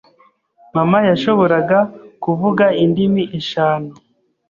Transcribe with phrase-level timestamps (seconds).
[0.75, 1.79] Mama yashoboraga
[2.23, 3.89] kuvuga indimi eshanu.